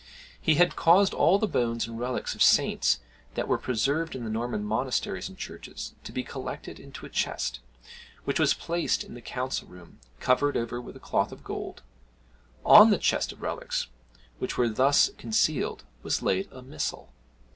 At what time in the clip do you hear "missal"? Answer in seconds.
16.63-17.13